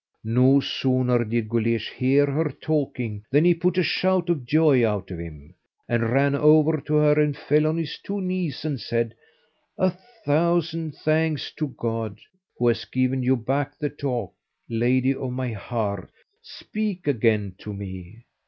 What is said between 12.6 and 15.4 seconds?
has given you back the talk; lady of